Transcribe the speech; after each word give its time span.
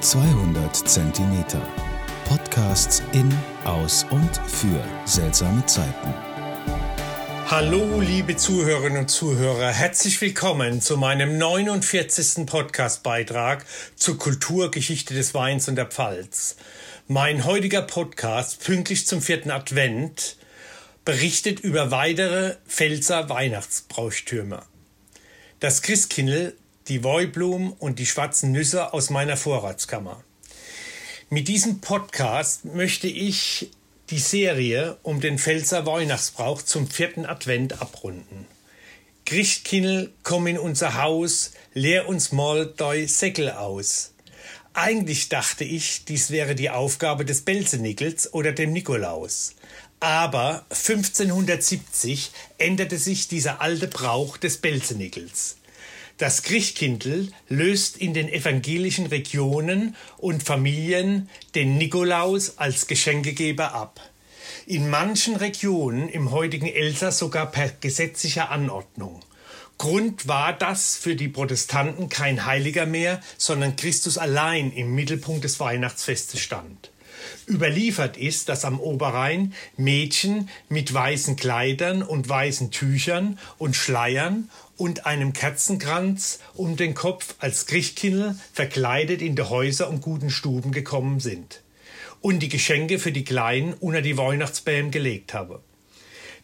200 0.00 0.76
Zentimeter. 0.76 1.62
Podcasts 2.28 3.02
in, 3.12 3.32
aus 3.64 4.04
und 4.10 4.36
für 4.46 4.84
seltsame 5.06 5.64
Zeiten. 5.64 6.14
Hallo, 7.46 8.00
liebe 8.00 8.36
Zuhörerinnen 8.36 8.98
und 8.98 9.08
Zuhörer, 9.08 9.72
herzlich 9.72 10.20
willkommen 10.20 10.82
zu 10.82 10.98
meinem 10.98 11.38
49. 11.38 12.44
Podcastbeitrag 12.44 13.64
zur 13.94 14.18
Kulturgeschichte 14.18 15.14
des 15.14 15.32
Weins 15.32 15.66
und 15.66 15.76
der 15.76 15.86
Pfalz. 15.86 16.56
Mein 17.08 17.46
heutiger 17.46 17.82
Podcast, 17.82 18.62
pünktlich 18.62 19.06
zum 19.06 19.22
vierten 19.22 19.50
Advent, 19.50 20.36
berichtet 21.06 21.60
über 21.60 21.90
weitere 21.90 22.56
Pfälzer 22.68 23.30
Weihnachtsbrauchtümer. 23.30 24.66
Das 25.60 25.80
Christkindl 25.80 26.54
die 26.88 27.02
Woiblumen 27.02 27.72
und 27.72 27.98
die 27.98 28.06
schwarzen 28.06 28.52
Nüsse 28.52 28.92
aus 28.92 29.10
meiner 29.10 29.36
Vorratskammer. 29.36 30.22
Mit 31.28 31.48
diesem 31.48 31.80
Podcast 31.80 32.64
möchte 32.64 33.08
ich 33.08 33.70
die 34.10 34.18
Serie 34.18 34.96
um 35.02 35.20
den 35.20 35.38
Pfälzer 35.38 35.84
Weihnachtsbrauch 35.84 36.62
zum 36.62 36.88
vierten 36.88 37.26
Advent 37.26 37.80
abrunden. 37.80 38.46
Christkindl, 39.24 40.12
komm 40.22 40.46
in 40.46 40.58
unser 40.58 41.02
Haus, 41.02 41.50
leer 41.74 42.08
uns 42.08 42.30
mal 42.30 42.66
deu 42.66 43.08
Säckel 43.08 43.50
aus. 43.50 44.12
Eigentlich 44.72 45.28
dachte 45.28 45.64
ich, 45.64 46.04
dies 46.04 46.30
wäre 46.30 46.54
die 46.54 46.70
Aufgabe 46.70 47.24
des 47.24 47.40
Belzenickels 47.40 48.32
oder 48.32 48.52
dem 48.52 48.72
Nikolaus. 48.72 49.56
Aber 49.98 50.64
1570 50.68 52.30
änderte 52.58 52.98
sich 52.98 53.26
dieser 53.26 53.60
alte 53.60 53.88
Brauch 53.88 54.36
des 54.36 54.58
Belzenickels. 54.58 55.56
Das 56.18 56.42
Christkindl 56.42 57.28
löst 57.48 57.98
in 57.98 58.14
den 58.14 58.30
evangelischen 58.30 59.06
Regionen 59.06 59.94
und 60.16 60.42
Familien 60.42 61.28
den 61.54 61.76
Nikolaus 61.76 62.56
als 62.56 62.86
Geschenkegeber 62.86 63.74
ab. 63.74 64.00
In 64.64 64.88
manchen 64.88 65.36
Regionen 65.36 66.08
im 66.08 66.30
heutigen 66.30 66.66
Elsass 66.66 67.18
sogar 67.18 67.50
per 67.50 67.68
gesetzlicher 67.68 68.50
Anordnung. 68.50 69.20
Grund 69.76 70.26
war, 70.26 70.54
dass 70.54 70.96
für 70.96 71.16
die 71.16 71.28
Protestanten 71.28 72.08
kein 72.08 72.46
Heiliger 72.46 72.86
mehr, 72.86 73.20
sondern 73.36 73.76
Christus 73.76 74.16
allein 74.16 74.72
im 74.72 74.94
Mittelpunkt 74.94 75.44
des 75.44 75.60
Weihnachtsfestes 75.60 76.40
stand. 76.40 76.90
Überliefert 77.48 78.16
ist, 78.16 78.48
dass 78.48 78.64
am 78.64 78.80
Oberrhein 78.80 79.54
Mädchen 79.76 80.48
mit 80.68 80.92
weißen 80.92 81.36
Kleidern 81.36 82.02
und 82.02 82.28
weißen 82.28 82.70
Tüchern 82.70 83.38
und 83.58 83.76
Schleiern 83.76 84.50
und 84.76 85.06
einem 85.06 85.32
Kerzenkranz 85.32 86.40
um 86.54 86.76
den 86.76 86.94
Kopf 86.94 87.34
als 87.38 87.66
Christkindl 87.66 88.36
verkleidet 88.52 89.22
in 89.22 89.36
die 89.36 89.42
Häuser 89.42 89.88
und 89.88 90.02
guten 90.02 90.30
Stuben 90.30 90.72
gekommen 90.72 91.20
sind 91.20 91.62
und 92.20 92.40
die 92.40 92.48
Geschenke 92.48 92.98
für 92.98 93.12
die 93.12 93.24
Kleinen 93.24 93.74
unter 93.74 94.02
die 94.02 94.16
Weihnachtsbäume 94.16 94.90
gelegt 94.90 95.34
habe. 95.34 95.60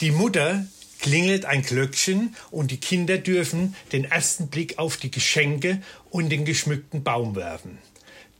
Die 0.00 0.10
Mutter 0.10 0.66
klingelt 1.00 1.44
ein 1.44 1.62
Glöckchen 1.62 2.34
und 2.50 2.70
die 2.70 2.80
Kinder 2.80 3.18
dürfen 3.18 3.74
den 3.92 4.04
ersten 4.04 4.48
Blick 4.48 4.78
auf 4.78 4.96
die 4.96 5.10
Geschenke 5.10 5.82
und 6.10 6.30
den 6.30 6.44
geschmückten 6.44 7.02
Baum 7.02 7.36
werfen. 7.36 7.78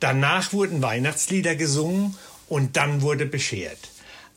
Danach 0.01 0.53
wurden 0.53 0.83
Weihnachtslieder 0.83 1.55
gesungen 1.55 2.17
und 2.49 2.77
dann 2.77 3.03
wurde 3.03 3.27
beschert. 3.27 3.79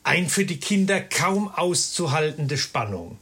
Ein 0.04 0.30
für 0.30 0.46
die 0.46 0.60
Kinder 0.60 1.02
kaum 1.02 1.50
auszuhaltende 1.50 2.58
Spannung. 2.58 3.20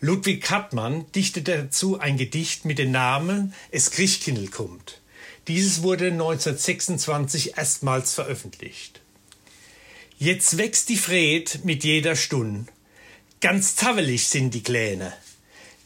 Ludwig 0.00 0.50
Hartmann 0.50 1.10
dichtete 1.12 1.56
dazu 1.56 1.98
ein 1.98 2.16
Gedicht 2.16 2.64
mit 2.64 2.78
dem 2.78 2.90
Namen 2.90 3.54
Es 3.70 3.90
Christkindl 3.90 4.48
kommt. 4.48 5.00
Dieses 5.48 5.82
wurde 5.82 6.06
1926 6.06 7.56
erstmals 7.56 8.12
veröffentlicht. 8.12 9.00
Jetzt 10.18 10.58
wächst 10.58 10.88
die 10.88 10.96
Fred 10.96 11.64
mit 11.64 11.84
jeder 11.84 12.16
Stund. 12.16 12.68
Ganz 13.40 13.76
tavelig 13.76 14.28
sind 14.28 14.54
die 14.54 14.62
Kläne. 14.62 15.12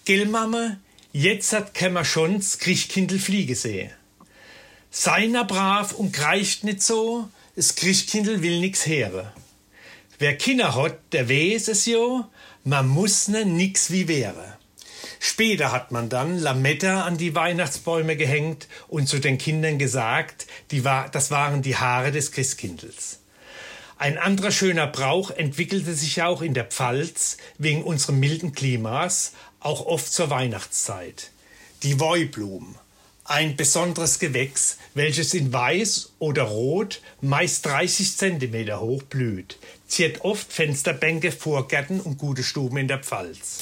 Gell, 0.05 0.27
Mama, 0.27 0.79
jetzt 1.13 1.53
hat 1.53 1.75
kämmer 1.75 2.05
schon's 2.05 2.59
Christkindl 2.59 3.19
Fliege 3.19 3.55
seh. 3.55 3.91
Seiner 4.93 5.45
brav 5.45 5.93
und 5.93 6.13
greicht 6.13 6.65
nit 6.65 6.83
so, 6.83 7.29
es 7.55 7.77
Christkindl 7.77 8.43
will 8.43 8.59
nix 8.59 8.85
here. 8.85 9.33
Wer 10.19 10.37
Kinder 10.37 10.75
hat, 10.75 10.99
der 11.13 11.29
weiß 11.29 11.69
es 11.69 11.87
jo, 11.87 12.25
man 12.65 12.89
muss 12.89 13.29
ne 13.29 13.47
nix 13.47 13.93
wie 13.93 14.09
wäre. 14.09 14.57
Später 15.21 15.71
hat 15.71 15.93
man 15.93 16.09
dann 16.09 16.39
Lametta 16.39 17.05
an 17.05 17.19
die 17.19 17.37
Weihnachtsbäume 17.37 18.17
gehängt 18.17 18.67
und 18.89 19.09
zu 19.09 19.21
den 19.21 19.39
Kindern 19.39 19.79
gesagt, 19.79 20.49
die 20.73 20.85
war, 20.85 21.09
das 21.09 21.31
waren 21.31 21.63
die 21.63 21.77
Haare 21.77 22.11
des 22.11 22.33
Christkindls. 22.33 23.21
Ein 23.97 24.19
anderer 24.19 24.51
schöner 24.51 24.89
Brauch 24.89 25.31
entwickelte 25.31 25.95
sich 25.95 26.21
auch 26.23 26.43
in 26.43 26.53
der 26.53 26.65
Pfalz 26.65 27.37
wegen 27.59 27.85
unserem 27.85 28.19
milden 28.19 28.53
Klimas, 28.55 29.35
auch 29.61 29.87
oft 29.87 30.13
zur 30.13 30.31
Weihnachtszeit. 30.31 31.31
Die 31.85 32.01
Woiblumen 32.01 32.75
ein 33.31 33.55
besonderes 33.55 34.19
Gewächs, 34.19 34.77
welches 34.95 35.35
in 35.35 35.53
weiß 35.53 36.15
oder 36.19 36.43
rot 36.43 37.01
meist 37.21 37.65
30 37.65 38.17
cm 38.17 38.81
hoch 38.81 39.05
blüht, 39.05 39.57
ziert 39.87 40.25
oft 40.25 40.53
Fensterbänke, 40.53 41.31
Vorgärten 41.31 42.01
und 42.01 42.19
gute 42.19 42.43
Stuben 42.43 42.77
in 42.77 42.89
der 42.89 42.99
Pfalz. 42.99 43.59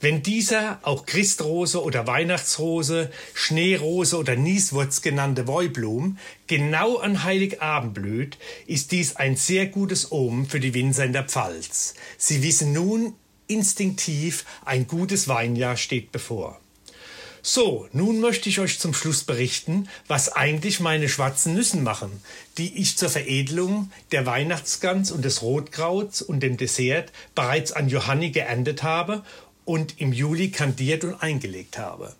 Wenn 0.00 0.22
dieser 0.22 0.78
auch 0.82 1.04
Christrose 1.04 1.82
oder 1.82 2.06
Weihnachtsrose, 2.06 3.10
Schneerose 3.34 4.16
oder 4.16 4.36
Nieswurz 4.36 5.02
genannte 5.02 5.48
Woiblumen 5.48 6.18
genau 6.46 6.98
an 6.98 7.24
Heiligabend 7.24 7.94
blüht, 7.94 8.38
ist 8.68 8.92
dies 8.92 9.16
ein 9.16 9.34
sehr 9.34 9.66
gutes 9.66 10.12
Omen 10.12 10.46
für 10.46 10.60
die 10.60 10.74
Winzer 10.74 11.04
in 11.04 11.12
der 11.12 11.24
Pfalz. 11.24 11.94
Sie 12.18 12.44
wissen 12.44 12.72
nun 12.72 13.14
instinktiv, 13.48 14.44
ein 14.64 14.86
gutes 14.86 15.26
Weinjahr 15.26 15.76
steht 15.76 16.12
bevor. 16.12 16.60
So, 17.44 17.88
nun 17.92 18.20
möchte 18.20 18.48
ich 18.48 18.60
euch 18.60 18.78
zum 18.78 18.94
Schluss 18.94 19.24
berichten, 19.24 19.88
was 20.06 20.28
eigentlich 20.28 20.78
meine 20.78 21.08
schwarzen 21.08 21.54
Nüssen 21.54 21.82
machen, 21.82 22.22
die 22.56 22.80
ich 22.80 22.96
zur 22.96 23.08
Veredelung 23.08 23.90
der 24.12 24.26
Weihnachtsgans 24.26 25.10
und 25.10 25.24
des 25.24 25.42
Rotkrauts 25.42 26.22
und 26.22 26.40
dem 26.40 26.56
Dessert 26.56 27.10
bereits 27.34 27.72
an 27.72 27.88
Johanni 27.88 28.30
geerntet 28.30 28.84
habe 28.84 29.24
und 29.64 30.00
im 30.00 30.12
Juli 30.12 30.52
kandiert 30.52 31.02
und 31.02 31.20
eingelegt 31.20 31.78
habe. 31.78 32.14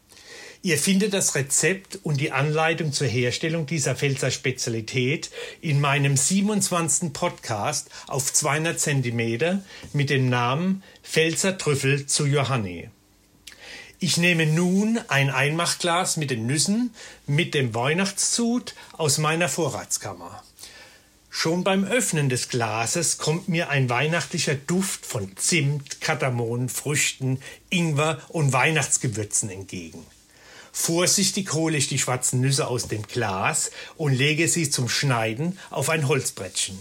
Ihr 0.64 0.76
findet 0.76 1.12
das 1.12 1.36
Rezept 1.36 2.00
und 2.02 2.20
die 2.20 2.32
Anleitung 2.32 2.92
zur 2.92 3.06
Herstellung 3.06 3.66
dieser 3.66 3.94
Pfälzer 3.94 4.32
Spezialität 4.32 5.30
in 5.60 5.80
meinem 5.80 6.16
27. 6.16 7.12
Podcast 7.12 7.90
auf 8.08 8.32
200 8.32 8.78
Zentimeter 8.78 9.64
mit 9.92 10.10
dem 10.10 10.28
Namen 10.28 10.82
Pfälzer 11.04 11.58
Trüffel 11.58 12.06
zu 12.06 12.26
Johanni. 12.26 12.90
Ich 14.02 14.16
nehme 14.16 14.46
nun 14.46 14.98
ein 15.06 15.30
Einmachglas 15.30 16.16
mit 16.16 16.32
den 16.32 16.44
Nüssen 16.44 16.92
mit 17.28 17.54
dem 17.54 17.72
Weihnachtszut 17.72 18.74
aus 18.94 19.18
meiner 19.18 19.48
Vorratskammer. 19.48 20.42
Schon 21.30 21.62
beim 21.62 21.84
Öffnen 21.84 22.28
des 22.28 22.48
Glases 22.48 23.18
kommt 23.18 23.48
mir 23.48 23.68
ein 23.68 23.88
weihnachtlicher 23.88 24.56
Duft 24.56 25.06
von 25.06 25.36
Zimt, 25.36 26.00
Kardamom, 26.00 26.68
Früchten, 26.68 27.40
Ingwer 27.70 28.20
und 28.30 28.52
Weihnachtsgewürzen 28.52 29.50
entgegen. 29.50 30.04
Vorsichtig 30.72 31.52
hole 31.52 31.76
ich 31.76 31.86
die 31.86 32.00
schwarzen 32.00 32.40
Nüsse 32.40 32.66
aus 32.66 32.88
dem 32.88 33.06
Glas 33.06 33.70
und 33.96 34.14
lege 34.14 34.48
sie 34.48 34.68
zum 34.68 34.88
Schneiden 34.88 35.60
auf 35.70 35.90
ein 35.90 36.08
Holzbrettchen. 36.08 36.76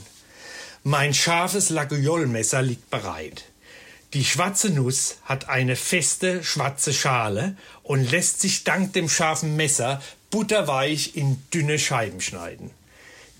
Mein 0.83 1.13
scharfes 1.13 1.69
Laguiolmesser 1.69 2.63
liegt 2.63 2.89
bereit. 2.89 3.43
Die 4.13 4.25
schwarze 4.25 4.69
Nuss 4.69 5.19
hat 5.23 5.47
eine 5.47 5.77
feste 5.77 6.43
schwarze 6.43 6.91
Schale 6.91 7.55
und 7.81 8.11
lässt 8.11 8.41
sich 8.41 8.65
dank 8.65 8.91
dem 8.91 9.07
scharfen 9.07 9.55
Messer 9.55 10.01
butterweich 10.29 11.15
in 11.15 11.41
dünne 11.53 11.79
Scheiben 11.79 12.19
schneiden. 12.19 12.71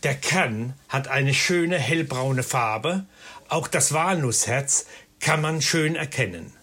Der 0.04 0.16
Kern 0.16 0.74
hat 0.88 1.10
eine 1.10 1.34
schöne 1.34 1.78
hellbraune 1.78 2.44
Farbe, 2.44 3.06
auch 3.50 3.68
das 3.68 3.92
Walnussherz 3.92 4.86
kann 5.20 5.42
man 5.42 5.62
schön 5.62 5.98
erkennen. 5.98 6.54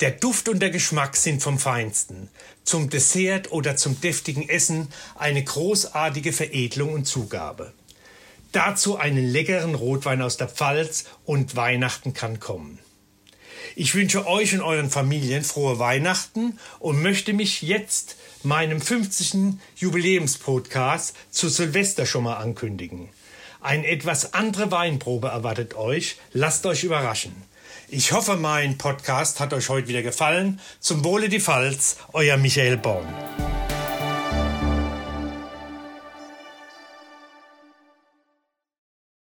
Der 0.00 0.10
Duft 0.10 0.50
und 0.50 0.60
der 0.60 0.70
Geschmack 0.70 1.16
sind 1.16 1.42
vom 1.42 1.58
Feinsten. 1.58 2.28
Zum 2.62 2.90
Dessert 2.90 3.52
oder 3.52 3.74
zum 3.76 3.98
deftigen 4.02 4.46
Essen 4.50 4.88
eine 5.14 5.42
großartige 5.42 6.34
Veredelung 6.34 6.92
und 6.92 7.06
Zugabe. 7.06 7.72
Dazu 8.52 8.98
einen 8.98 9.26
leckeren 9.26 9.74
Rotwein 9.74 10.20
aus 10.20 10.36
der 10.36 10.48
Pfalz 10.48 11.06
und 11.24 11.56
Weihnachten 11.56 12.12
kann 12.12 12.38
kommen. 12.38 12.80
Ich 13.76 13.94
wünsche 13.96 14.26
euch 14.28 14.54
und 14.54 14.60
euren 14.60 14.88
Familien 14.88 15.42
frohe 15.42 15.80
Weihnachten 15.80 16.58
und 16.78 17.02
möchte 17.02 17.32
mich 17.32 17.62
jetzt 17.62 18.16
meinem 18.44 18.80
50. 18.80 19.54
Jubiläumspodcast 19.76 21.14
zu 21.30 21.48
Silvester 21.48 22.06
schon 22.06 22.24
mal 22.24 22.36
ankündigen. 22.36 23.08
Eine 23.60 23.88
etwas 23.88 24.32
andere 24.32 24.70
Weinprobe 24.70 25.28
erwartet 25.28 25.74
euch. 25.74 26.18
Lasst 26.32 26.66
euch 26.66 26.84
überraschen. 26.84 27.34
Ich 27.88 28.12
hoffe, 28.12 28.36
mein 28.36 28.78
Podcast 28.78 29.40
hat 29.40 29.52
euch 29.52 29.68
heute 29.68 29.88
wieder 29.88 30.02
gefallen. 30.02 30.60
Zum 30.78 31.02
Wohle 31.02 31.28
die 31.28 31.40
Pfalz, 31.40 31.96
euer 32.12 32.36
Michael 32.36 32.76
Born. 32.76 33.06